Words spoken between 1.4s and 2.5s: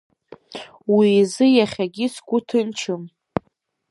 иахьагьы сгәы